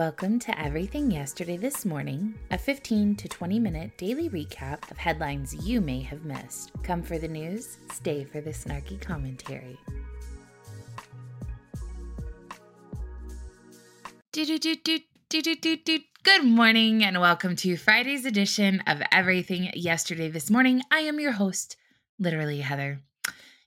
[0.00, 5.54] Welcome to Everything Yesterday This Morning, a 15 to 20 minute daily recap of headlines
[5.54, 6.72] you may have missed.
[6.82, 9.76] Come for the news, stay for the snarky commentary.
[16.22, 20.80] Good morning and welcome to Friday's edition of Everything Yesterday This Morning.
[20.90, 21.76] I am your host,
[22.18, 23.02] literally Heather.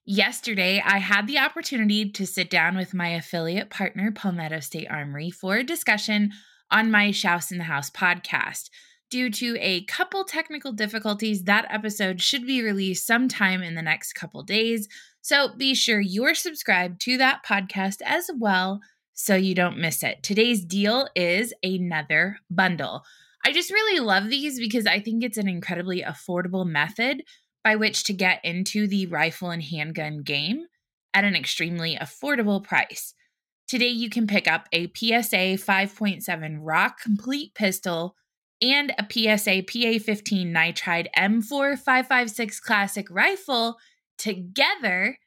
[0.06, 5.32] Yesterday, I had the opportunity to sit down with my affiliate partner, Palmetto State Armory,
[5.32, 6.34] for a discussion
[6.70, 8.70] on my Shouse in the House podcast.
[9.10, 14.12] Due to a couple technical difficulties, that episode should be released sometime in the next
[14.12, 14.90] couple days.
[15.22, 18.82] So be sure you're subscribed to that podcast as well
[19.13, 20.22] so you don't miss it.
[20.22, 23.04] Today's deal is another bundle.
[23.46, 27.24] I just really love these because I think it's an incredibly affordable method
[27.63, 30.66] by which to get into the rifle and handgun game
[31.13, 33.13] at an extremely affordable price.
[33.67, 38.16] Today, you can pick up a PSA 5.7 Rock Complete pistol
[38.62, 43.77] and a PSA PA 15 Nitride M4556 Classic rifle
[44.18, 45.18] together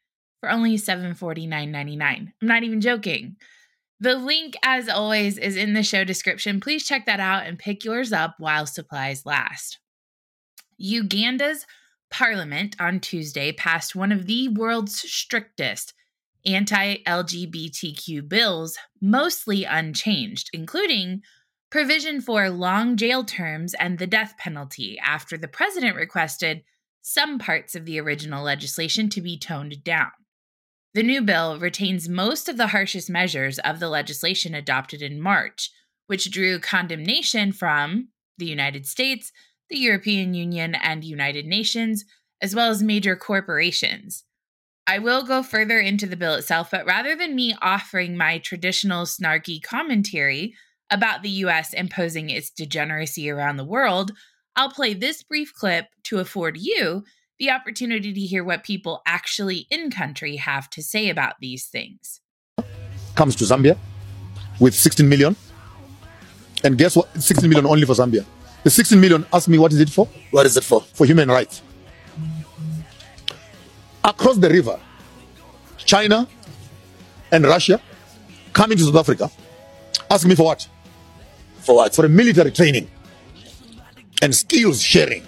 [0.41, 2.03] for only $749.99.
[2.03, 3.37] I'm not even joking.
[3.99, 6.61] The link, as always, is in the show description.
[6.61, 9.79] Please check that out and pick yours up while supplies last.
[10.79, 11.67] Uganda's
[12.17, 15.93] Parliament on Tuesday passed one of the world's strictest
[16.47, 21.21] anti LGBTQ bills, mostly unchanged, including
[21.71, 26.65] provision for long jail terms and the death penalty after the president requested
[27.03, 30.13] some parts of the original legislation to be toned down.
[30.95, 35.71] The new bill retains most of the harshest measures of the legislation adopted in March,
[36.07, 38.09] which drew condemnation from
[38.39, 39.33] the United States,
[39.69, 42.05] the European Union, and United Nations,
[42.41, 44.25] as well as major corporations.
[44.87, 49.05] I will go further into the bill itself, but rather than me offering my traditional
[49.05, 50.55] snarky commentary
[50.91, 54.13] about the US imposing its degeneracy around the world,
[54.55, 57.03] I'll play this brief clip to afford you
[57.39, 62.21] the opportunity to hear what people actually in country have to say about these things.
[63.15, 63.77] Comes to Zambia
[64.61, 65.37] with 16 million.
[66.65, 67.13] And guess what?
[67.21, 68.25] 16 million only for Zambia.
[68.67, 70.09] The 16 million, ask me what is it for?
[70.33, 70.81] What is it for?
[70.81, 71.63] For human rights.
[74.03, 74.81] Across the river,
[75.77, 76.27] China
[77.31, 77.81] and Russia
[78.53, 79.31] coming to South Africa.
[80.11, 80.67] Ask me for what?
[81.61, 81.95] For what?
[81.95, 82.91] For a military training
[84.21, 85.23] and skills sharing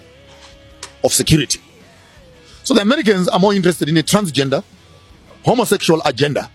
[1.01, 1.61] of security.
[2.65, 4.65] So the Americans are more interested in a transgender,
[5.45, 6.51] homosexual agenda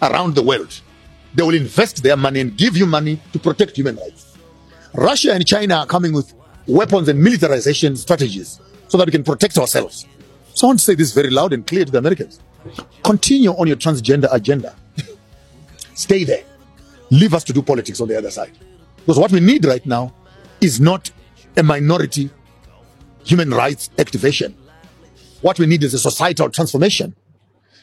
[0.00, 0.80] around the world.
[1.34, 4.25] They will invest their money and give you money to protect human rights.
[4.96, 6.32] Russia and China are coming with
[6.66, 10.06] weapons and militarization strategies so that we can protect ourselves.
[10.54, 12.40] So I want to say this very loud and clear to the Americans.
[13.04, 14.74] Continue on your transgender agenda.
[15.94, 16.44] Stay there.
[17.10, 18.52] Leave us to do politics on the other side.
[18.96, 20.14] Because what we need right now
[20.60, 21.10] is not
[21.56, 22.30] a minority
[23.24, 24.56] human rights activation.
[25.42, 27.14] What we need is a societal transformation.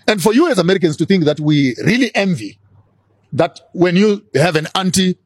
[0.07, 2.57] And for you as Americans to think that we really envy
[3.33, 5.17] that when you have an anti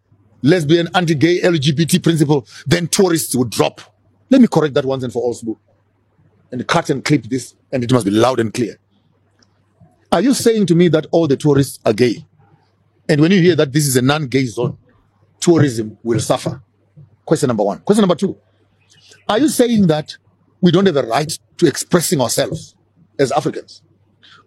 [0.41, 3.81] lesbian, anti-gay, LGBT principle, then tourists would drop.
[4.29, 5.59] Let me correct that once and for all.
[6.51, 8.77] And cut and clip this, and it must be loud and clear.
[10.11, 12.25] Are you saying to me that all the tourists are gay?
[13.09, 14.77] And when you hear that this is a non-gay zone,
[15.39, 16.61] tourism will suffer?
[17.25, 17.79] Question number one.
[17.79, 18.37] Question number two.
[19.27, 20.17] Are you saying that
[20.61, 22.75] we don't have the right to expressing ourselves
[23.19, 23.81] as Africans?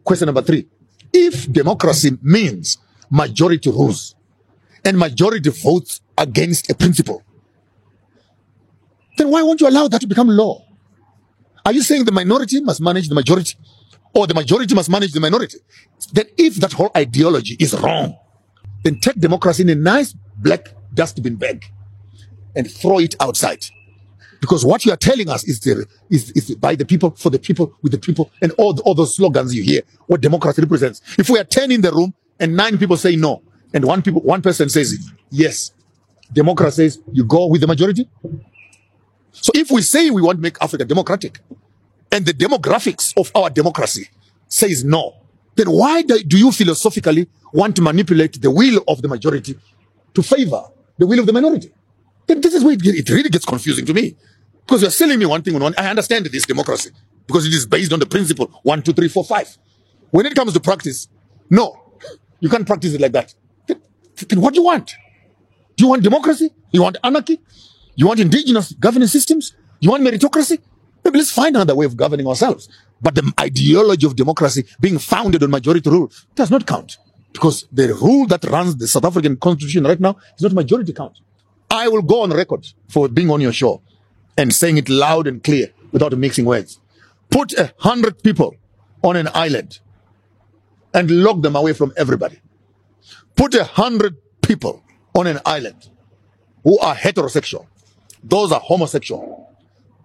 [0.04, 0.66] Question number three.
[1.12, 2.78] If democracy means
[3.10, 4.14] majority rules,
[4.84, 7.22] and majority votes against a principle,
[9.16, 10.64] then why won't you allow that to become law?
[11.64, 13.54] Are you saying the minority must manage the majority
[14.14, 15.58] or the majority must manage the minority?
[16.12, 18.16] Then if that whole ideology is wrong,
[18.82, 21.64] then take democracy in a nice black dustbin bag
[22.56, 23.64] and throw it outside.
[24.40, 27.38] Because what you are telling us is, the, is, is by the people, for the
[27.38, 31.02] people, with the people, and all, the, all those slogans you hear, what democracy represents.
[31.18, 33.42] If we are 10 in the room and nine people say no,
[33.72, 35.72] and one people, one person says yes.
[36.32, 38.08] Democrat says you go with the majority.
[39.32, 41.40] So if we say we want to make Africa democratic,
[42.12, 44.08] and the demographics of our democracy
[44.48, 45.14] says no,
[45.56, 49.58] then why do you philosophically want to manipulate the will of the majority
[50.14, 50.62] to favor
[50.98, 51.72] the will of the minority?
[52.26, 54.16] Then this is where it, it really gets confusing to me.
[54.66, 55.74] Because you're selling me one thing on one.
[55.76, 56.90] I understand this democracy
[57.26, 59.56] because it is based on the principle one, two, three, four, five.
[60.10, 61.08] When it comes to practice,
[61.48, 61.80] no,
[62.38, 63.34] you can't practice it like that.
[64.28, 64.94] Then what do you want?
[65.76, 66.50] Do you want democracy?
[66.72, 67.40] You want anarchy?
[67.96, 69.54] You want indigenous governing systems?
[69.80, 70.58] You want meritocracy?
[71.04, 72.68] Maybe let's find another way of governing ourselves.
[73.00, 76.98] But the ideology of democracy being founded on majority rule does not count.
[77.32, 81.18] Because the rule that runs the South African constitution right now is not majority count.
[81.70, 83.82] I will go on record for being on your show
[84.36, 86.80] and saying it loud and clear without mixing words.
[87.30, 88.56] Put a hundred people
[89.02, 89.78] on an island
[90.92, 92.40] and lock them away from everybody.
[93.40, 94.84] Put a hundred people
[95.14, 95.88] on an island
[96.62, 97.66] who are heterosexual.
[98.22, 99.56] Those are homosexual.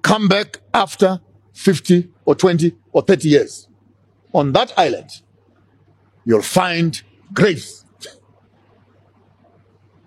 [0.04, 1.20] Come back after
[1.52, 3.68] 50 or 20 or 30 years.
[4.34, 5.10] On that island,
[6.24, 7.02] you'll find
[7.34, 7.84] graves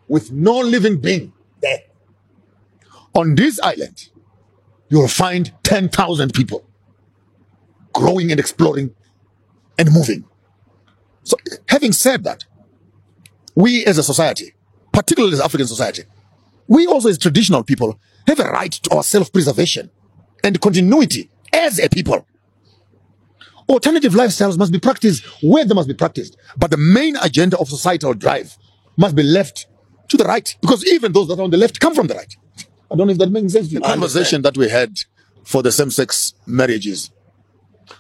[0.09, 1.81] with no living being there.
[3.15, 4.09] On this island,
[4.89, 6.67] you'll find 10,000 people
[7.93, 8.95] growing and exploring
[9.77, 10.25] and moving.
[11.25, 11.37] So,
[11.69, 12.47] having said that,
[13.59, 14.55] we as a society,
[14.93, 16.05] particularly as African society,
[16.69, 19.91] we also as traditional people have a right to our self-preservation
[20.45, 22.25] and continuity as a people.
[23.69, 26.37] Alternative lifestyles must be practiced where they must be practiced.
[26.57, 28.57] But the main agenda of societal drive
[28.97, 29.67] must be left
[30.07, 32.37] to the right because even those that are on the left come from the right.
[32.91, 33.71] I don't know if that makes sense.
[33.71, 34.97] The conversation that we had
[35.43, 37.11] for the same-sex marriages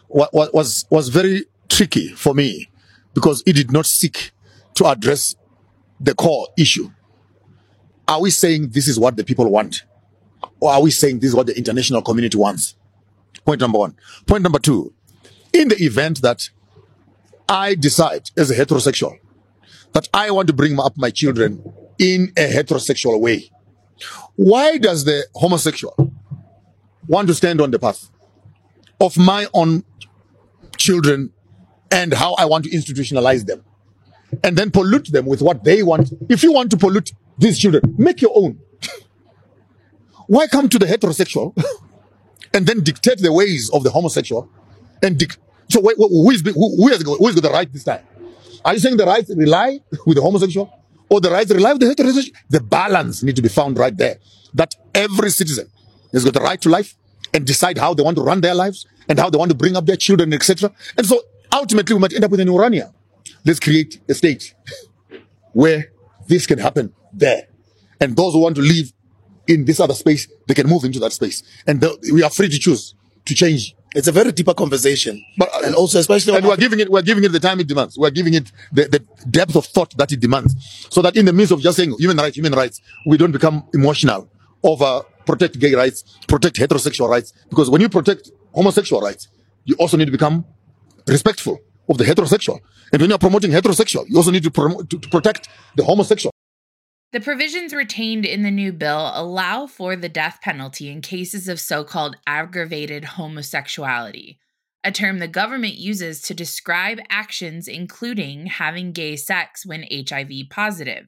[0.09, 2.71] was, was, was very tricky for me
[3.13, 4.31] because it did not seek
[4.75, 5.35] to address
[6.01, 6.91] the core issue.
[8.07, 9.85] Are we saying this is what the people want?
[10.61, 12.75] Or are we saying this is what the international community wants?
[13.45, 13.97] Point number one.
[14.27, 14.93] Point number two.
[15.53, 16.51] In the event that
[17.49, 19.19] I decide as a heterosexual
[19.93, 21.63] that I want to bring up my children
[21.99, 23.51] in a heterosexual way,
[24.37, 25.95] why does the homosexual
[27.07, 28.11] want to stand on the path
[29.01, 29.85] of my own
[30.77, 31.33] children
[31.91, 33.65] and how I want to institutionalize them
[34.45, 36.13] and then pollute them with what they want?
[36.29, 38.59] If you want to pollute these children, make your own.
[40.27, 41.57] Why come to the heterosexual
[42.55, 44.49] and then dictate the ways of the homosexual?
[45.03, 45.37] And dic-
[45.69, 48.05] so wait, who is who, who has who is got the right this time?
[48.65, 50.73] Are you saying the rights rely with the homosexual,
[51.09, 52.35] or the rights rely with the heterosexual?
[52.51, 54.19] The balance need to be found right there.
[54.55, 55.71] That every citizen
[56.13, 56.95] has got the right to life
[57.35, 59.77] and decide how they want to run their lives and how they want to bring
[59.77, 60.73] up their children, etc.
[60.97, 61.21] And so
[61.53, 62.93] ultimately, we might end up with an Urania.
[63.45, 64.55] Let's create a state
[65.53, 65.93] where
[66.27, 67.49] this can happen there,
[68.01, 68.93] and those who want to live
[69.47, 71.43] in this other space, they can move into that space.
[71.67, 72.95] And we are free to choose
[73.25, 73.75] to change.
[73.95, 75.25] It's a very deeper conversation.
[75.39, 77.97] But, and also, especially, and we're giving it, we're giving it the time it demands.
[77.99, 80.55] We're giving it the, the depth of thought that it demands.
[80.91, 83.67] So that in the midst of just saying human rights, human rights, we don't become
[83.73, 84.31] emotional
[84.63, 87.33] over protect gay rights, protect heterosexual rights.
[87.49, 89.29] Because when you protect homosexual rights,
[89.65, 90.45] you also need to become
[91.07, 92.61] respectful of the heterosexual.
[92.93, 96.33] And when you're promoting heterosexual, you also need to, to, to protect the homosexual.
[97.11, 101.59] The provisions retained in the new bill allow for the death penalty in cases of
[101.59, 104.39] so called aggravated homosexuality,
[104.85, 111.07] a term the government uses to describe actions including having gay sex when HIV positive.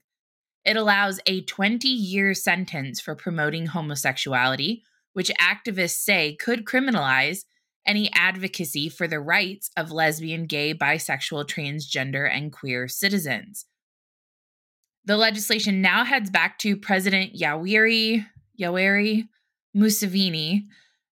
[0.65, 7.44] It allows a 20 year sentence for promoting homosexuality, which activists say could criminalize
[7.87, 13.67] any advocacy for the rights of lesbian, gay, bisexual, transgender, and queer citizens.
[15.05, 18.27] The legislation now heads back to President Yoweri,
[18.61, 19.29] Yoweri
[19.77, 20.67] Museveni,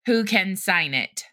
[0.07, 1.25] who can sign it.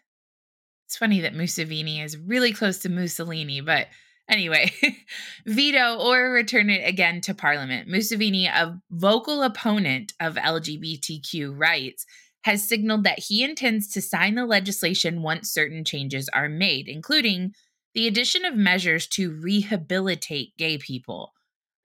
[0.86, 3.88] It's funny that Museveni is really close to Mussolini, but
[4.28, 4.72] anyway,
[5.46, 7.88] veto or return it again to Parliament.
[7.88, 12.06] Museveni, a vocal opponent of LGBTQ rights,
[12.46, 17.52] has signaled that he intends to sign the legislation once certain changes are made, including
[17.92, 21.32] the addition of measures to rehabilitate gay people.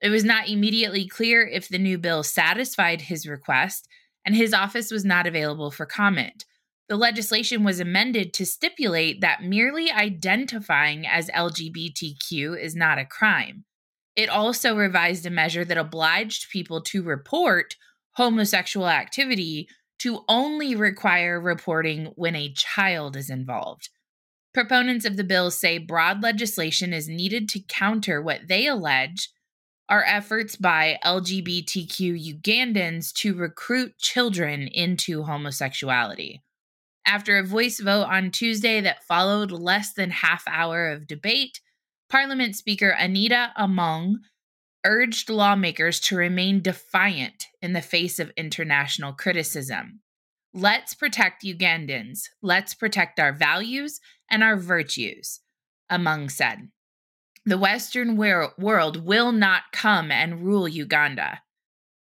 [0.01, 3.87] It was not immediately clear if the new bill satisfied his request,
[4.23, 6.45] and his office was not available for comment.
[6.89, 13.65] The legislation was amended to stipulate that merely identifying as LGBTQ is not a crime.
[14.15, 17.77] It also revised a measure that obliged people to report
[18.11, 19.67] homosexual activity
[20.01, 23.89] to only require reporting when a child is involved.
[24.53, 29.29] Proponents of the bill say broad legislation is needed to counter what they allege
[29.88, 36.41] are efforts by LGBTQ Ugandans to recruit children into homosexuality.
[37.05, 41.60] After a voice vote on Tuesday that followed less than half hour of debate,
[42.10, 44.20] Parliament Speaker Anita Among
[44.85, 50.01] urged lawmakers to remain defiant in the face of international criticism.
[50.53, 52.23] Let's protect Ugandans.
[52.41, 55.39] Let's protect our values and our virtues,
[55.89, 56.69] Among said.
[57.45, 61.41] The Western world will not come and rule Uganda.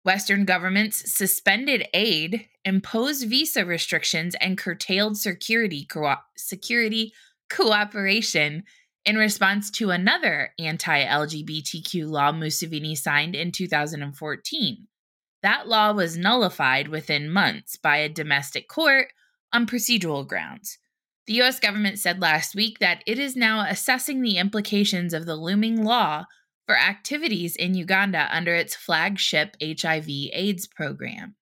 [0.04, 7.14] Western governments suspended aid, imposed visa restrictions, and curtailed security, co- security
[7.50, 8.64] cooperation
[9.06, 14.88] in response to another anti LGBTQ law Museveni signed in 2014.
[15.44, 19.08] That law was nullified within months by a domestic court
[19.52, 20.78] on procedural grounds.
[21.28, 25.36] The US government said last week that it is now assessing the implications of the
[25.36, 26.26] looming law
[26.68, 31.36] for activities in Uganda under its flagship HIV AIDS program.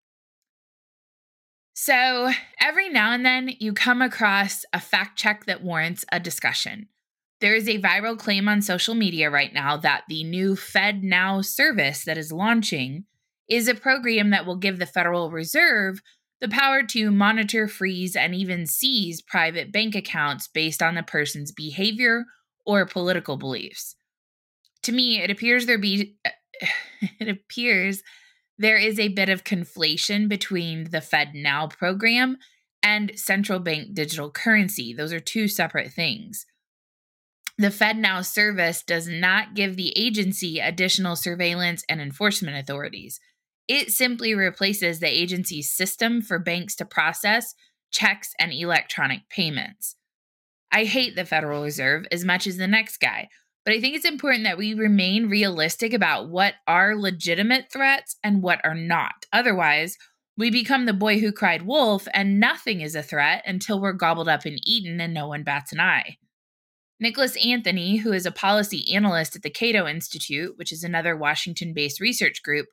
[1.74, 6.90] So, every now and then you come across a fact check that warrants a discussion.
[7.42, 12.04] There is a viral claim on social media right now that the new FedNow service
[12.04, 13.06] that is launching
[13.48, 16.02] is a program that will give the Federal Reserve
[16.42, 21.52] the power to monitor, freeze, and even seize private bank accounts based on the person's
[21.52, 22.26] behavior
[22.66, 23.96] or political beliefs.
[24.84, 26.16] To me, it appears there be
[27.20, 28.04] it appears
[28.58, 32.38] there is a bit of conflation between the FedNow program
[32.84, 34.94] and central bank digital currency.
[34.94, 36.46] Those are two separate things.
[37.60, 43.20] The FedNow service does not give the agency additional surveillance and enforcement authorities.
[43.68, 47.56] It simply replaces the agency's system for banks to process
[47.92, 49.98] checks and electronic payments.
[50.72, 53.28] I hate the Federal Reserve as much as the next guy,
[53.66, 58.42] but I think it's important that we remain realistic about what are legitimate threats and
[58.42, 59.26] what are not.
[59.34, 59.98] Otherwise,
[60.38, 64.30] we become the boy who cried wolf, and nothing is a threat until we're gobbled
[64.30, 66.20] up and eaten and no one bats an eye.
[67.00, 71.74] Nicholas Anthony, who is a policy analyst at the Cato Institute, which is another Washington
[71.74, 72.68] based research group,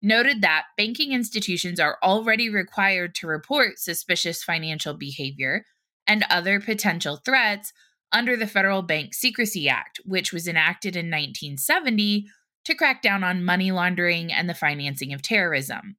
[0.00, 5.64] noted that banking institutions are already required to report suspicious financial behavior
[6.06, 7.72] and other potential threats
[8.12, 12.26] under the Federal Bank Secrecy Act, which was enacted in 1970
[12.64, 15.96] to crack down on money laundering and the financing of terrorism.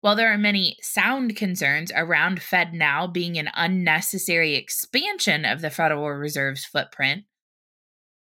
[0.00, 6.10] While there are many sound concerns around FedNow being an unnecessary expansion of the Federal
[6.10, 7.24] Reserve's footprint,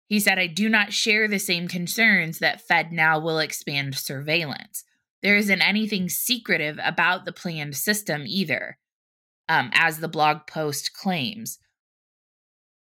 [0.07, 4.83] he said, I do not share the same concerns that FedNow will expand surveillance.
[5.21, 8.79] There isn't anything secretive about the planned system either,
[9.47, 11.59] um, as the blog post claims.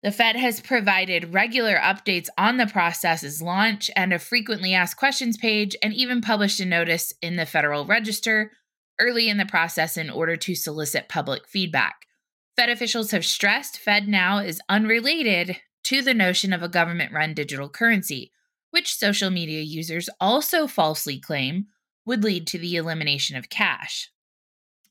[0.01, 5.37] The Fed has provided regular updates on the process's launch and a frequently asked questions
[5.37, 8.51] page, and even published a notice in the Federal Register
[8.99, 12.07] early in the process in order to solicit public feedback.
[12.55, 17.69] Fed officials have stressed FedNow is unrelated to the notion of a government run digital
[17.69, 18.31] currency,
[18.71, 21.67] which social media users also falsely claim
[22.05, 24.11] would lead to the elimination of cash.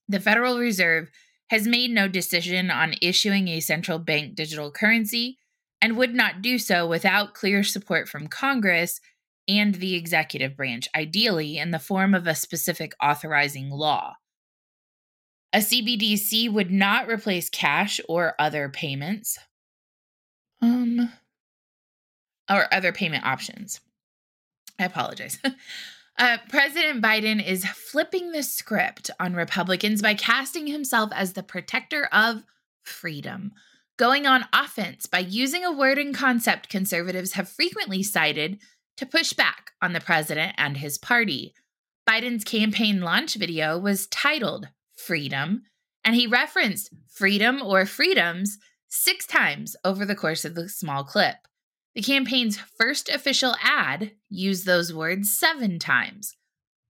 [0.09, 1.11] The Federal Reserve
[1.51, 5.39] has made no decision on issuing a central bank digital currency
[5.81, 9.01] and would not do so without clear support from Congress
[9.49, 14.15] and the executive branch, ideally in the form of a specific authorizing law.
[15.53, 19.39] A CBDC would not replace cash or other payments.
[20.61, 21.13] Um
[22.51, 23.81] or other payment options.
[24.79, 25.39] I apologize.
[26.19, 32.05] Uh, President Biden is flipping the script on Republicans by casting himself as the protector
[32.13, 32.45] of
[32.83, 33.53] freedom,
[33.97, 38.59] going on offense by using a word and concept conservatives have frequently cited
[38.97, 41.55] to push back on the president and his party.
[42.09, 45.63] Biden's campaign launch video was titled Freedom,
[46.05, 48.59] and he referenced freedom or freedoms
[48.89, 51.37] six times over the course of the small clip.
[51.95, 56.37] The campaign's first official ad used those words seven times.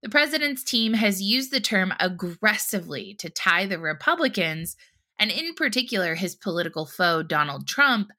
[0.02, 4.76] The president's team has used the term aggressively to tie the Republicans,
[5.18, 8.12] and in particular his political foe, Donald Trump,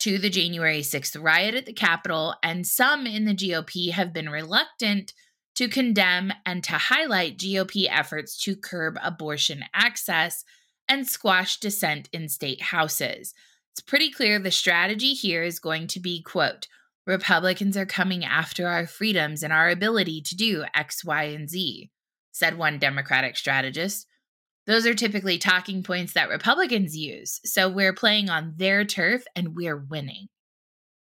[0.00, 4.28] to the January 6th riot at the Capitol, and some in the GOP have been
[4.28, 5.12] reluctant
[5.56, 10.44] to condemn and to highlight GOP efforts to curb abortion access
[10.88, 13.34] and squash dissent in state houses.
[13.72, 16.68] It's pretty clear the strategy here is going to be quote,
[17.06, 21.90] Republicans are coming after our freedoms and our ability to do X, Y, and Z,
[22.32, 24.06] said one Democratic strategist.
[24.68, 29.56] Those are typically talking points that Republicans use, so we're playing on their turf and
[29.56, 30.28] we're winning.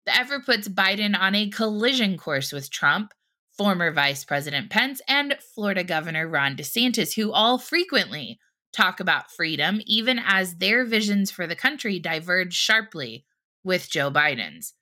[0.04, 3.14] The effort puts Biden on a collision course with Trump,
[3.56, 8.38] former Vice President Pence, and Florida Governor Ron DeSantis, who all frequently
[8.70, 13.24] talk about freedom, even as their visions for the country diverge sharply
[13.64, 14.74] with Joe Biden's.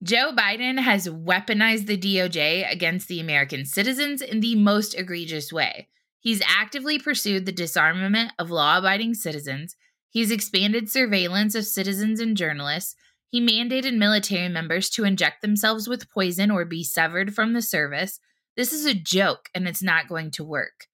[0.00, 5.88] Joe Biden has weaponized the DOJ against the American citizens in the most egregious way.
[6.28, 9.76] He's actively pursued the disarmament of law abiding citizens.
[10.10, 12.94] He's expanded surveillance of citizens and journalists.
[13.30, 18.20] He mandated military members to inject themselves with poison or be severed from the service.
[18.58, 20.88] This is a joke and it's not going to work.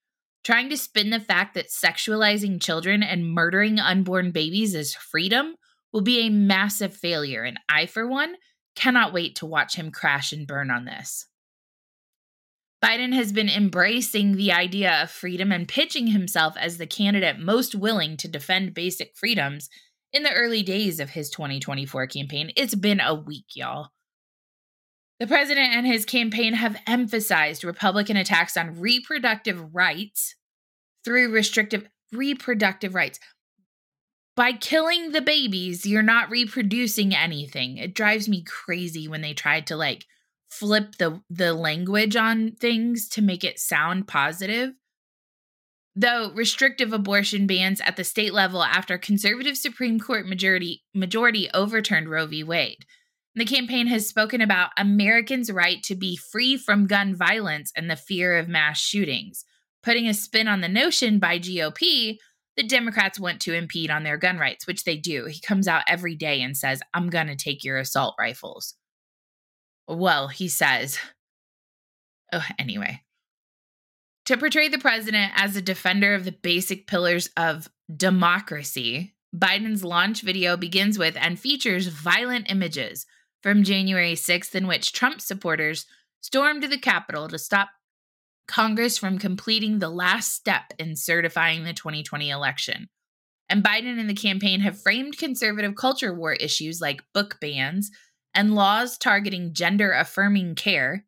[0.44, 5.56] Trying to spin the fact that sexualizing children and murdering unborn babies is freedom
[5.92, 8.36] will be a massive failure, and I, for one,
[8.76, 11.26] cannot wait to watch him crash and burn on this.
[12.84, 17.74] Biden has been embracing the idea of freedom and pitching himself as the candidate most
[17.74, 19.70] willing to defend basic freedoms
[20.12, 22.52] in the early days of his 2024 campaign.
[22.56, 23.88] It's been a week, y'all.
[25.18, 30.34] The president and his campaign have emphasized Republican attacks on reproductive rights
[31.06, 33.18] through restrictive reproductive rights.
[34.36, 37.78] By killing the babies, you're not reproducing anything.
[37.78, 40.04] It drives me crazy when they try to like
[40.50, 44.72] flip the the language on things to make it sound positive.
[45.96, 52.08] Though restrictive abortion bans at the state level after conservative Supreme Court majority majority overturned
[52.08, 52.42] Roe v.
[52.42, 52.84] Wade.
[53.36, 57.96] The campaign has spoken about Americans' right to be free from gun violence and the
[57.96, 59.44] fear of mass shootings,
[59.82, 62.18] putting a spin on the notion by GOP
[62.56, 65.26] that Democrats want to impede on their gun rights, which they do.
[65.26, 68.74] He comes out every day and says, I'm going to take your assault rifles.
[69.86, 70.98] Well, he says.
[72.32, 73.02] Oh, anyway.
[74.26, 80.22] To portray the president as a defender of the basic pillars of democracy, Biden's launch
[80.22, 83.04] video begins with and features violent images
[83.42, 85.84] from January 6th in which Trump supporters
[86.22, 87.68] stormed the Capitol to stop
[88.48, 92.88] Congress from completing the last step in certifying the 2020 election.
[93.50, 97.90] And Biden and the campaign have framed conservative culture war issues like book bans
[98.34, 101.04] and laws targeting gender affirming care.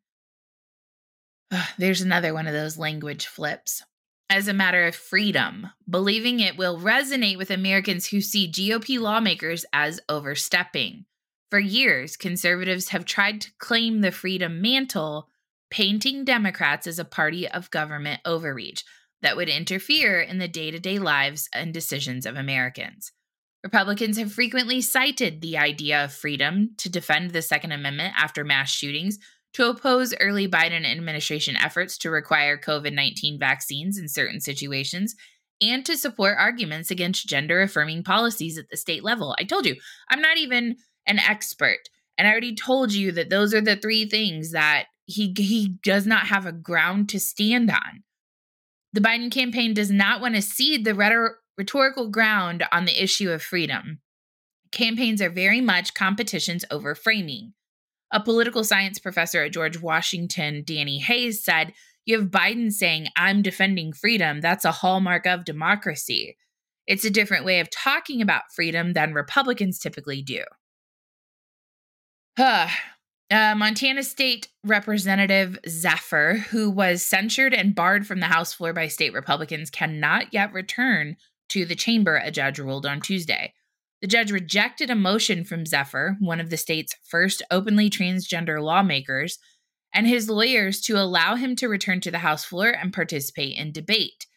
[1.51, 3.83] Ugh, there's another one of those language flips.
[4.29, 9.65] As a matter of freedom, believing it will resonate with Americans who see GOP lawmakers
[9.71, 11.05] as overstepping.
[11.49, 15.29] For years, conservatives have tried to claim the freedom mantle,
[15.69, 18.83] painting Democrats as a party of government overreach
[19.21, 23.13] that would interfere in the day to day lives and decisions of Americans.
[23.63, 28.69] Republicans have frequently cited the idea of freedom to defend the Second Amendment after mass
[28.69, 29.17] shootings,
[29.53, 35.15] to oppose early Biden administration efforts to require COVID 19 vaccines in certain situations,
[35.61, 39.35] and to support arguments against gender affirming policies at the state level.
[39.39, 39.75] I told you,
[40.09, 41.89] I'm not even an expert.
[42.17, 46.05] And I already told you that those are the three things that he, he does
[46.05, 48.03] not have a ground to stand on.
[48.93, 50.95] The Biden campaign does not want to cede the
[51.57, 53.99] rhetorical ground on the issue of freedom.
[54.71, 57.53] Campaigns are very much competitions over framing.
[58.11, 61.73] A political science professor at George Washington, Danny Hayes, said,
[62.05, 64.39] You have Biden saying, I'm defending freedom.
[64.39, 66.37] That's a hallmark of democracy.
[66.85, 70.43] It's a different way of talking about freedom than Republicans typically do.
[72.39, 72.69] Uh,
[73.29, 79.13] Montana State Representative Zephyr, who was censured and barred from the House floor by state
[79.13, 81.17] Republicans, cannot yet return
[81.49, 83.53] to the chamber, a judge ruled on Tuesday.
[84.01, 89.39] The judge rejected a motion from Zephyr, one of the state's first openly transgender lawmakers,
[89.93, 93.71] and his lawyers to allow him to return to the House floor and participate in
[93.71, 94.27] debate.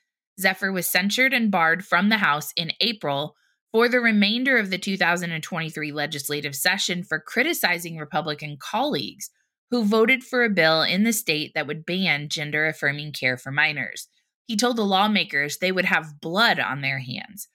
[0.41, 3.37] Zephyr was censured and barred from the House in April
[3.73, 9.31] for the remainder of the 2023 legislative session for criticizing Republican colleagues
[9.71, 13.53] who voted for a bill in the state that would ban gender affirming care for
[13.53, 14.09] minors.
[14.51, 17.47] He told the lawmakers they would have blood on their hands.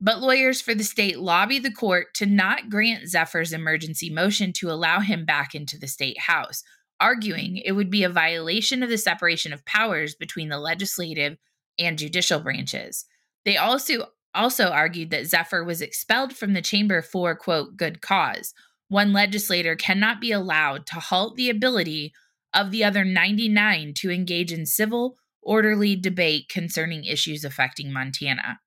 [0.00, 4.70] But lawyers for the state lobbied the court to not grant Zephyr's emergency motion to
[4.70, 6.62] allow him back into the state house,
[7.00, 11.36] arguing it would be a violation of the separation of powers between the legislative
[11.80, 13.06] and judicial branches.
[13.44, 18.54] They also also argued that Zephyr was expelled from the chamber for quote good cause.
[18.86, 22.12] One legislator cannot be allowed to halt the ability
[22.54, 28.60] of the other 99 to engage in civil orderly debate concerning issues affecting Montana.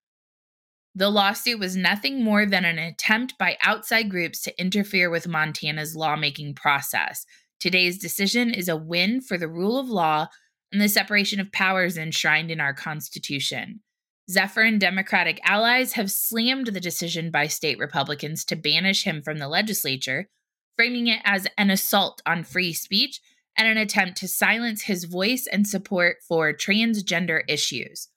[0.95, 5.95] The lawsuit was nothing more than an attempt by outside groups to interfere with Montana's
[5.95, 7.25] lawmaking process.
[7.59, 10.27] Today's decision is a win for the rule of law
[10.71, 13.81] and the separation of powers enshrined in our Constitution.
[14.29, 19.37] Zephyr and Democratic allies have slammed the decision by state Republicans to banish him from
[19.37, 20.27] the legislature,
[20.75, 23.21] framing it as an assault on free speech
[23.57, 28.09] and an attempt to silence his voice and support for transgender issues.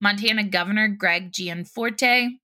[0.00, 2.40] Montana Governor Greg Gianforte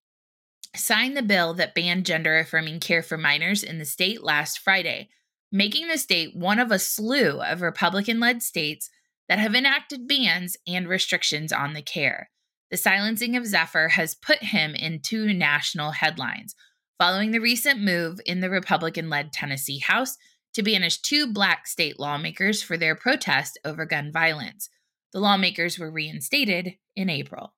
[0.75, 5.09] signed the bill that banned gender affirming care for minors in the state last Friday,
[5.51, 8.91] making the state one of a slew of Republican led states
[9.29, 12.31] that have enacted bans and restrictions on the care.
[12.71, 16.55] The silencing of Zephyr has put him into national headlines
[16.99, 20.17] following the recent move in the Republican led Tennessee House
[20.57, 24.71] to banish two black state lawmakers for their protest over gun violence.
[25.13, 27.53] The lawmakers were reinstated in April.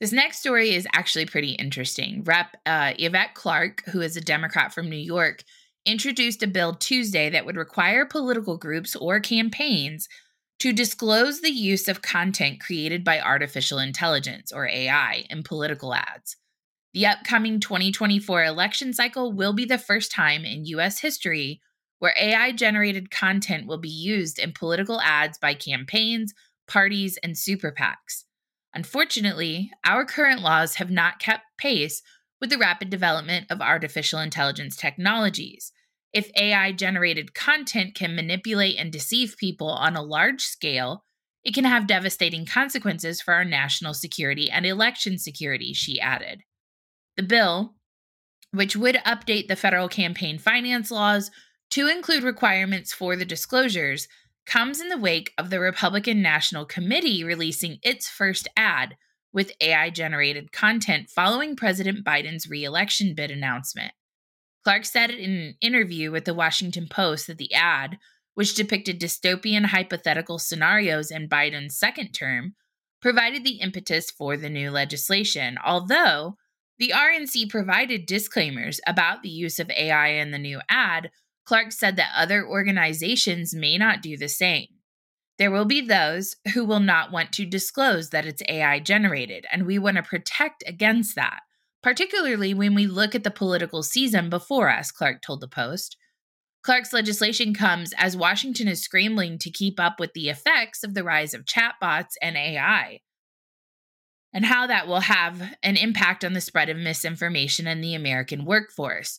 [0.00, 2.24] This next story is actually pretty interesting.
[2.24, 5.44] Rep uh, Yvette Clarke, who is a Democrat from New York,
[5.86, 10.08] introduced a bill Tuesday that would require political groups or campaigns
[10.58, 16.36] to disclose the use of content created by artificial intelligence or AI in political ads.
[16.94, 21.60] The upcoming 2024 election cycle will be the first time in US history
[22.02, 26.34] where AI generated content will be used in political ads by campaigns,
[26.66, 28.24] parties, and super PACs.
[28.74, 32.02] Unfortunately, our current laws have not kept pace
[32.40, 35.70] with the rapid development of artificial intelligence technologies.
[36.12, 41.04] If AI generated content can manipulate and deceive people on a large scale,
[41.44, 46.40] it can have devastating consequences for our national security and election security, she added.
[47.16, 47.76] The bill,
[48.50, 51.30] which would update the federal campaign finance laws
[51.72, 54.06] to include requirements for the disclosures,
[54.44, 58.94] comes in the wake of the Republican National Committee releasing its first ad
[59.32, 63.92] with AI generated content following President Biden's reelection bid announcement.
[64.64, 67.96] Clarke said in an interview with the Washington Post that the ad,
[68.34, 72.54] which depicted dystopian hypothetical scenarios in Biden's second term,
[73.00, 76.36] provided the impetus for the new legislation, although
[76.78, 81.10] the RNC provided disclaimers about the use of AI in the new ad.
[81.44, 84.68] Clarke said that other organizations may not do the same.
[85.38, 89.66] There will be those who will not want to disclose that it's AI generated, and
[89.66, 91.40] we want to protect against that
[91.82, 95.96] particularly when we look at the political season before us, Clarke told the Post.
[96.62, 101.02] Clarke's legislation comes as Washington is scrambling to keep up with the effects of the
[101.02, 103.00] rise of chatbots and AI,
[104.32, 108.44] and how that will have an impact on the spread of misinformation in the American
[108.44, 109.18] workforce.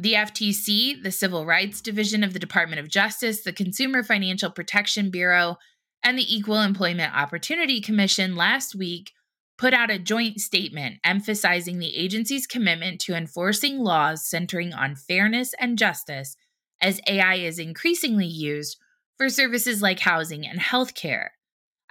[0.00, 5.10] The FTC, the Civil Rights Division of the Department of Justice, the Consumer Financial Protection
[5.10, 5.58] Bureau,
[6.02, 9.12] and the Equal Employment Opportunity Commission last week
[9.58, 15.54] put out a joint statement emphasizing the agency's commitment to enforcing laws centering on fairness
[15.60, 16.34] and justice
[16.80, 18.78] as AI is increasingly used
[19.18, 21.28] for services like housing and healthcare.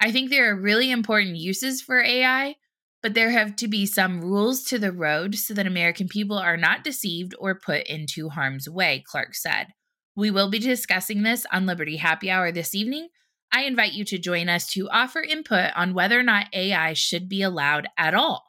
[0.02, 2.56] I think there are really important uses for AI,
[3.02, 6.58] but there have to be some rules to the road so that American people are
[6.58, 9.68] not deceived or put into harm's way, Clarke said.
[10.16, 13.10] We will be discussing this on Liberty Happy Hour this evening,
[13.52, 17.28] I invite you to join us to offer input on whether or not AI should
[17.28, 18.44] be allowed at all.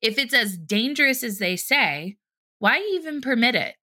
[0.00, 2.16] If it's as dangerous as they say,
[2.58, 3.74] why even permit it?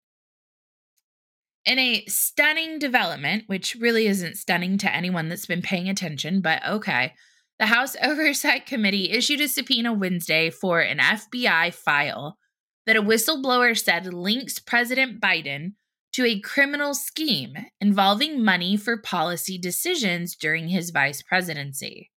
[1.66, 6.66] In a stunning development, which really isn't stunning to anyone that's been paying attention, but
[6.66, 7.14] okay,
[7.62, 12.38] the House Oversight Committee issued a subpoena Wednesday for an FBI file
[12.86, 15.74] that a whistleblower said links President Biden
[16.14, 22.12] to a criminal scheme involving money for policy decisions during his vice presidency.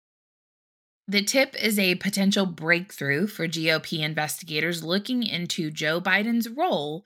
[1.09, 7.05] The tip is a potential breakthrough for GOP investigators looking into Joe Biden's role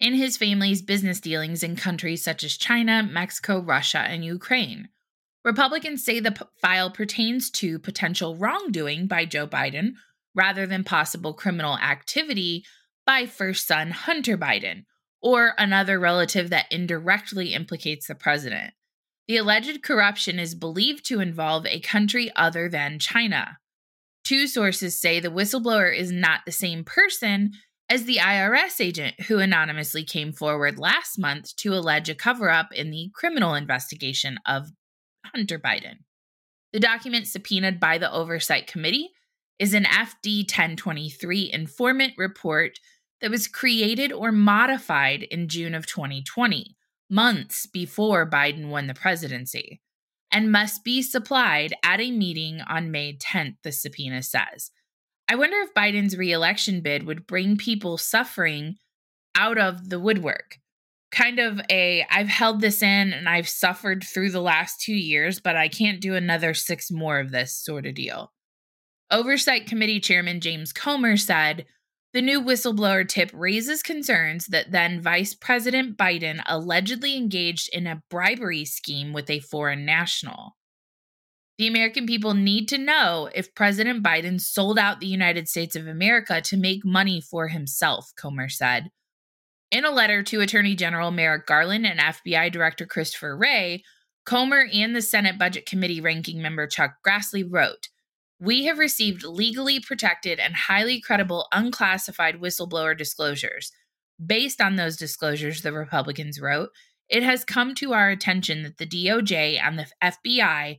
[0.00, 4.88] in his family's business dealings in countries such as China, Mexico, Russia, and Ukraine.
[5.44, 9.92] Republicans say the p- file pertains to potential wrongdoing by Joe Biden
[10.34, 12.64] rather than possible criminal activity
[13.06, 14.84] by first son Hunter Biden,
[15.22, 18.74] or another relative that indirectly implicates the president.
[19.26, 23.58] The alleged corruption is believed to involve a country other than China.
[24.24, 27.52] Two sources say the whistleblower is not the same person
[27.90, 32.72] as the IRS agent who anonymously came forward last month to allege a cover up
[32.72, 34.70] in the criminal investigation of
[35.34, 35.98] Hunter Biden.
[36.72, 39.10] The document subpoenaed by the Oversight Committee
[39.58, 42.78] is an FD 1023 informant report
[43.20, 46.76] that was created or modified in June of 2020,
[47.10, 49.80] months before Biden won the presidency,
[50.30, 54.70] and must be supplied at a meeting on May 10th, the subpoena says.
[55.28, 58.76] I wonder if Biden's reelection bid would bring people suffering
[59.34, 60.58] out of the woodwork.
[61.10, 65.40] Kind of a, I've held this in and I've suffered through the last two years,
[65.40, 68.32] but I can't do another six more of this sort of deal.
[69.10, 71.64] Oversight Committee Chairman James Comer said,
[72.14, 78.02] the new whistleblower tip raises concerns that then Vice President Biden allegedly engaged in a
[78.08, 80.56] bribery scheme with a foreign national.
[81.58, 85.86] The American people need to know if President Biden sold out the United States of
[85.86, 88.90] America to make money for himself, Comer said.
[89.70, 93.82] In a letter to Attorney General Merrick Garland and FBI Director Christopher Wray,
[94.24, 97.88] Comer and the Senate Budget Committee ranking member Chuck Grassley wrote
[98.40, 103.72] we have received legally protected and highly credible unclassified whistleblower disclosures.
[104.24, 106.70] Based on those disclosures, the Republicans wrote,
[107.08, 110.78] it has come to our attention that the DOJ and the FBI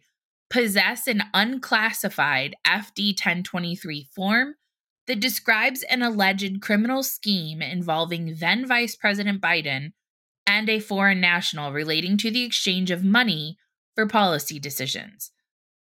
[0.50, 4.56] possess an unclassified FD 1023 form
[5.10, 9.94] that describes an alleged criminal scheme involving then Vice President Biden
[10.46, 13.58] and a foreign national relating to the exchange of money
[13.96, 15.32] for policy decisions.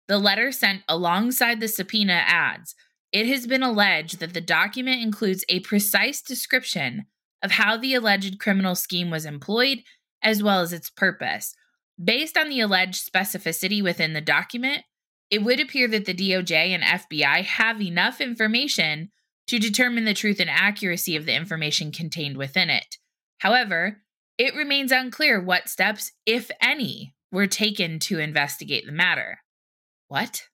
[0.08, 2.74] The letter sent alongside the subpoena adds
[3.12, 7.04] it has been alleged that the document includes a precise description
[7.42, 9.82] of how the alleged criminal scheme was employed,
[10.22, 11.54] as well as its purpose.
[12.02, 14.84] Based on the alleged specificity within the document,
[15.30, 19.10] it would appear that the DOJ and FBI have enough information
[19.48, 22.96] to determine the truth and accuracy of the information contained within it.
[23.38, 24.02] However,
[24.36, 29.40] it remains unclear what steps, if any, were taken to investigate the matter.
[30.06, 30.44] What?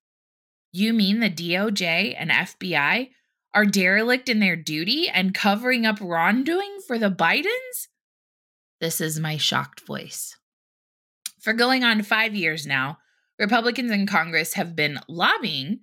[0.73, 3.11] You mean the DOJ and FBI
[3.55, 7.89] are derelict in their duty and covering up wrongdoing for the Bidens?
[8.81, 10.37] This is my shocked voice.
[11.41, 12.99] For going on five years now,
[13.39, 15.81] Republicans in Congress have been lobbying,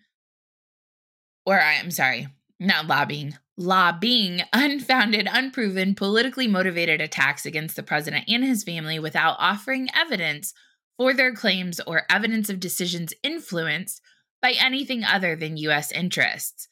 [1.46, 2.28] or I'm sorry,
[2.62, 9.36] not lobbying, lobbying unfounded, unproven, politically motivated attacks against the president and his family without
[9.40, 10.54] offering evidence
[10.96, 14.00] for their claims or evidence of decisions influenced
[14.44, 15.92] by anything other than U.S.
[15.92, 16.68] interests.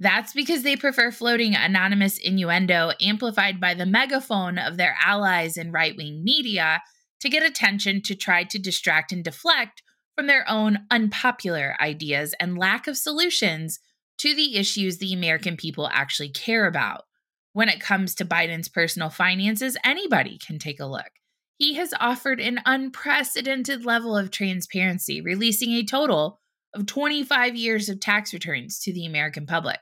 [0.00, 5.72] That's because they prefer floating anonymous innuendo amplified by the megaphone of their allies in
[5.72, 6.80] right wing media
[7.20, 9.82] to get attention to try to distract and deflect
[10.16, 13.80] from their own unpopular ideas and lack of solutions
[14.18, 17.04] to the issues the American people actually care about.
[17.52, 21.10] When it comes to Biden's personal finances, anybody can take a look.
[21.56, 26.38] He has offered an unprecedented level of transparency, releasing a total
[26.74, 29.80] of 25 years of tax returns to the American public.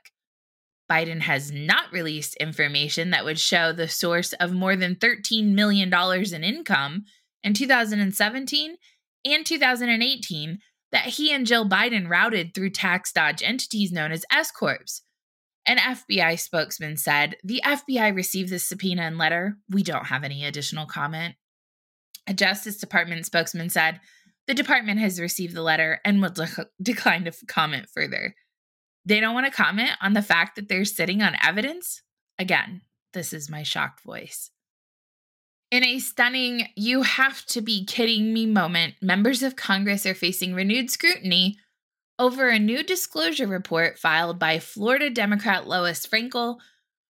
[0.89, 5.93] Biden has not released information that would show the source of more than $13 million
[5.93, 7.03] in income
[7.43, 8.77] in 2017
[9.25, 10.59] and 2018
[10.91, 15.01] that he and Jill Biden routed through tax dodge entities known as S Corps.
[15.65, 19.57] An FBI spokesman said, The FBI received this subpoena and letter.
[19.69, 21.35] We don't have any additional comment.
[22.25, 23.99] A Justice Department spokesman said,
[24.47, 28.33] the department has received the letter and will de- decline to comment further.
[29.05, 32.01] They don't want to comment on the fact that they're sitting on evidence.
[32.39, 32.81] Again,
[33.13, 34.51] this is my shocked voice.
[35.69, 40.53] In a stunning, you have to be kidding me moment, members of Congress are facing
[40.53, 41.57] renewed scrutiny
[42.17, 46.57] over a new disclosure report filed by Florida Democrat Lois Frankel,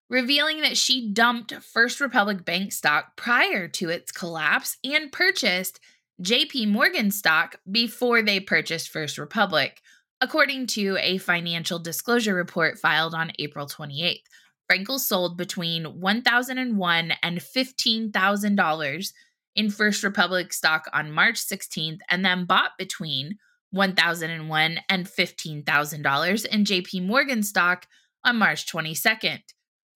[0.10, 5.80] revealing that she dumped First Republic Bank stock prior to its collapse and purchased
[6.24, 9.82] JP Morgan stock before they purchased First Republic,
[10.20, 14.24] according to a financial disclosure report filed on April 28th.
[14.69, 19.13] Frankel sold between 1,001 and $15,000
[19.56, 23.38] in First Republic stock on March 16th and then bought between
[23.71, 27.88] 1,001 and $15,000 in JP Morgan stock
[28.23, 29.41] on March 22nd.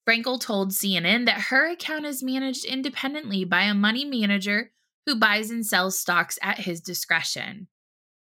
[0.07, 4.71] Frankel told CNN that her account is managed independently by a money manager
[5.05, 7.67] who buys and sells stocks at his discretion.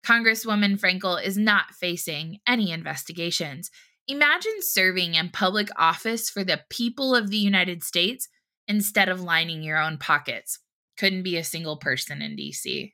[0.05, 3.69] Congresswoman Frankel is not facing any investigations.
[4.09, 8.27] Imagine serving in public office for the people of the United States
[8.67, 10.57] instead of lining your own pockets.
[10.97, 12.93] Couldn't be a single person in DC.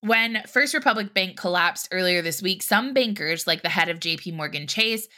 [0.00, 4.32] When First Republic Bank collapsed earlier this week, some bankers, like the head of JP
[4.32, 5.08] Morgan Chase,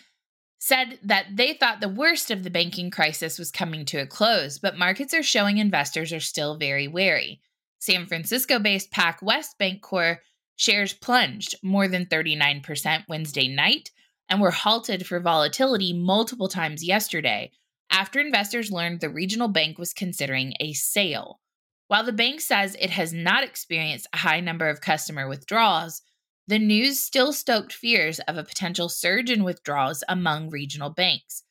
[0.58, 4.58] said that they thought the worst of the banking crisis was coming to a close,
[4.58, 7.40] but markets are showing investors are still very wary.
[7.78, 10.18] San Francisco based PacWest Bancorp
[10.56, 13.92] shares plunged more than 39% Wednesday night
[14.30, 17.50] and were halted for volatility multiple times yesterday
[17.90, 21.40] after investors learned the regional bank was considering a sale.
[21.88, 26.02] While the bank says it has not experienced a high number of customer withdrawals,
[26.46, 31.42] the news still stoked fears of a potential surge in withdrawals among regional banks.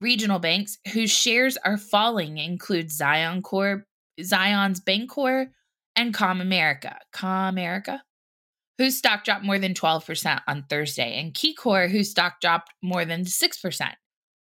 [0.00, 3.84] Regional banks whose shares are falling include Zion Corp,
[4.20, 5.48] Zions Bancorp,
[5.96, 8.00] and ComAmerica, ComAmerica,
[8.78, 13.24] whose stock dropped more than 12% on Thursday, and KeyCorp, whose stock dropped more than
[13.24, 13.92] 6%.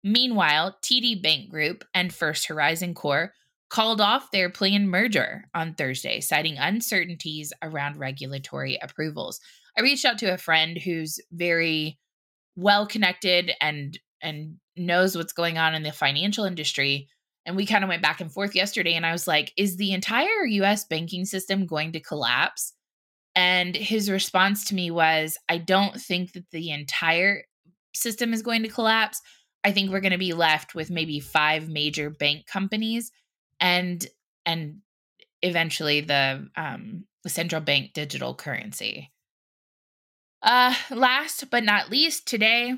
[0.04, 3.32] Meanwhile, TD Bank Group and First Horizon Corp
[3.70, 9.40] called off their planned merger on Thursday, citing uncertainties around regulatory approvals.
[9.78, 12.00] I reached out to a friend who's very
[12.56, 17.08] well connected and and knows what's going on in the financial industry
[17.46, 19.94] and we kind of went back and forth yesterday and I was like, is the
[19.94, 22.74] entire US banking system going to collapse?
[23.36, 27.44] And his response to me was, I don't think that the entire
[27.94, 29.22] system is going to collapse.
[29.64, 33.12] I think we're going to be left with maybe five major bank companies
[33.60, 34.06] and
[34.46, 34.80] and
[35.44, 39.12] eventually the um central bank digital currency.
[40.42, 42.74] Uh, last but not least, today,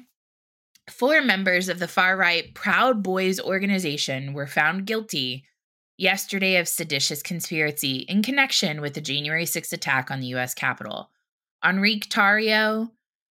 [0.89, 5.45] Four members of the far right Proud Boys organization were found guilty
[5.97, 10.53] yesterday of seditious conspiracy in connection with the January 6 attack on the U.S.
[10.53, 11.09] Capitol.
[11.63, 12.91] Enrique Tarrio,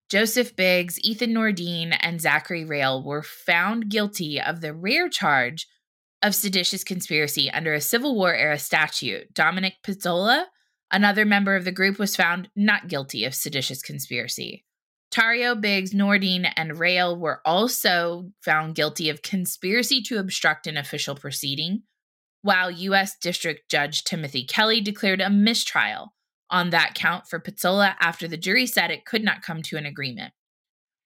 [0.09, 5.67] Joseph Biggs, Ethan Nordean, and Zachary Rehl were found guilty of the rare charge
[6.21, 9.33] of seditious conspiracy under a Civil War era statute.
[9.33, 10.45] Dominic Pezzola,
[10.91, 14.65] another member of the group, was found not guilty of seditious conspiracy.
[15.11, 21.15] Tarrio, Biggs, Nordean, and Rehl were also found guilty of conspiracy to obstruct an official
[21.15, 21.83] proceeding,
[22.41, 23.17] while U.S.
[23.17, 26.13] District Judge Timothy Kelly declared a mistrial
[26.49, 29.85] on that count for Pezzola after the jury said it could not come to an
[29.85, 30.33] agreement.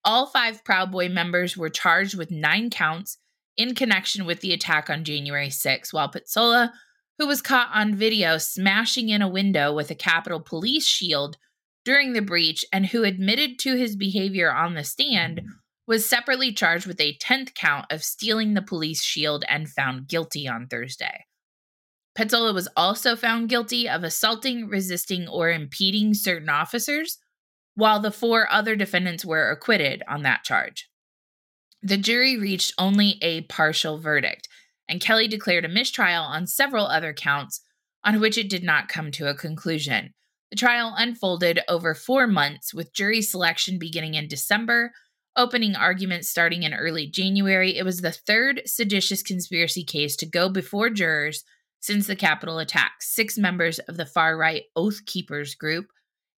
[0.03, 3.17] All five Proud Boy members were charged with nine counts
[3.57, 6.71] in connection with the attack on January 6, while Pezzola,
[7.17, 11.37] who was caught on video smashing in a window with a Capitol Police shield
[11.85, 15.41] during the breach and who admitted to his behavior on the stand,
[15.87, 20.47] was separately charged with a 10th count of stealing the police shield and found guilty
[20.47, 21.25] on Thursday.
[22.17, 27.17] Pezzola was also found guilty of assaulting, resisting, or impeding certain officers,
[27.75, 30.89] while the four other defendants were acquitted on that charge.
[31.83, 34.47] The jury reached only a partial verdict,
[34.87, 37.61] and Kelly declared a mistrial on several other counts
[38.03, 40.13] on which it did not come to a conclusion.
[40.51, 44.93] The trial unfolded over four months, with jury selection beginning in December,
[45.37, 47.77] opening arguments starting in early January.
[47.77, 51.43] It was the third seditious conspiracy case to go before jurors
[51.79, 52.93] since the Capitol attack.
[53.01, 55.87] Six members of the far right Oath Keepers group,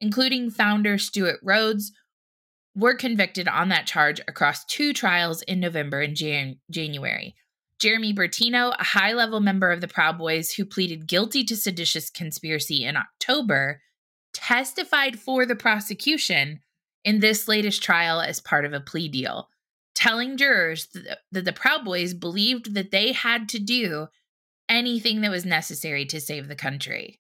[0.02, 1.92] including founder Stewart Rhodes,
[2.76, 7.36] were convicted on that charge across two trials in November and Jan- January.
[7.80, 12.10] Jeremy Bertino, a high level member of the Proud Boys who pleaded guilty to seditious
[12.10, 13.82] conspiracy in October,
[14.34, 16.60] testified for the prosecution
[17.04, 19.50] in this latest trial as part of a plea deal,
[19.96, 24.08] telling jurors that the Proud Boys believed that they had to do
[24.70, 27.20] anything that was necessary to save the country.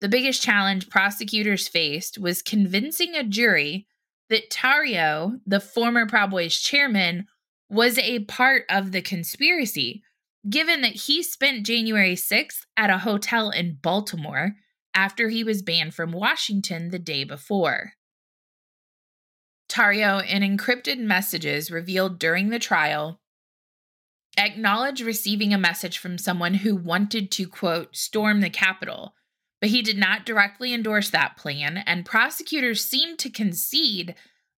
[0.00, 3.86] The biggest challenge prosecutors faced was convincing a jury
[4.30, 7.26] that Tarrio, the former Proud Boys chairman,
[7.70, 10.02] was a part of the conspiracy,
[10.50, 14.56] given that he spent January 6th at a hotel in Baltimore
[14.92, 17.92] after he was banned from Washington the day before.
[19.72, 23.20] Tarrio, in encrypted messages revealed during the trial,
[24.36, 29.14] acknowledged receiving a message from someone who wanted to, quote, storm the Capitol,
[29.60, 34.14] but he did not directly endorse that plan, and prosecutors seemed to concede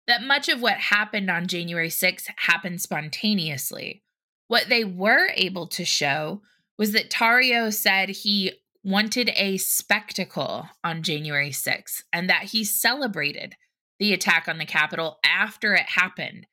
[0.06, 4.02] that much of what happened on January 6th happened spontaneously.
[4.48, 6.42] What they were able to show
[6.76, 13.54] was that Tarrio said he wanted a spectacle on January 6th and that he celebrated
[13.98, 16.46] the attack on the Capitol after it happened,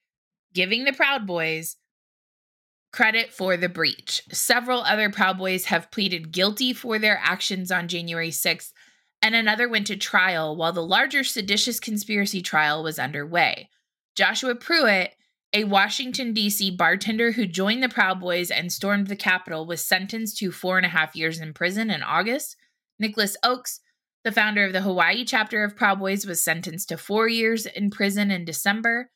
[0.54, 1.78] giving the Proud Boys
[2.92, 4.22] credit for the breach.
[4.32, 8.72] Several other Proud Boys have pleaded guilty for their actions on January 6th,
[9.22, 13.70] and another went to trial while the larger seditious conspiracy trial was underway.
[14.16, 15.16] Joshua Pruitt
[15.54, 16.72] a Washington, D.C.
[16.72, 20.86] bartender who joined the Proud Boys and stormed the Capitol was sentenced to four and
[20.86, 22.56] a half years in prison in August.
[23.00, 23.80] Nicholas Ochs,
[24.24, 27.90] the founder of the Hawaii chapter of Proud Boys, was sentenced to four years in
[27.90, 29.10] prison in December.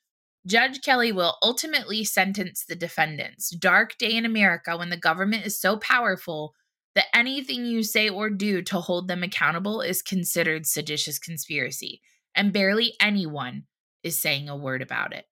[0.48, 3.50] Judge Kelly will ultimately sentence the defendants.
[3.50, 6.54] Dark day in America when the government is so powerful
[6.94, 12.02] that anything you say or do to hold them accountable is considered seditious conspiracy,
[12.34, 13.64] and barely anyone
[14.04, 15.26] is saying a word about it.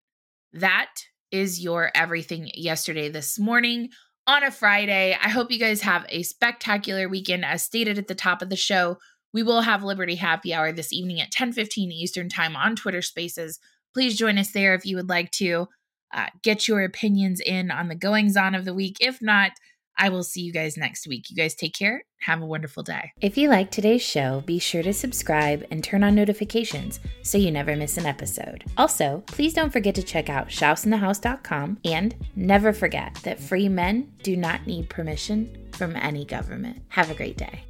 [0.52, 0.92] That
[1.32, 3.90] is your everything yesterday this morning
[4.28, 5.18] on a Friday.
[5.20, 7.46] I hope you guys have a spectacular weekend.
[7.46, 8.98] As stated at the top of the show,
[9.34, 13.60] we will have Liberty Happy Hour this evening at 10:15 Eastern Time on Twitter Spaces.
[13.94, 15.68] Please join us there if you would like to
[16.14, 18.98] uh, get your opinions in on the goings on of the week.
[19.00, 19.52] If not,
[19.98, 21.30] I will see you guys next week.
[21.30, 22.04] You guys take care.
[22.22, 23.12] Have a wonderful day.
[23.22, 27.52] If you like today's show, be sure to subscribe and turn on notifications so you
[27.52, 28.64] never miss an episode.
[28.78, 34.36] Also, please don't forget to check out shouseinthehouse.com and never forget that free men do
[34.36, 36.82] not need permission from any government.
[36.90, 37.64] Have a great day.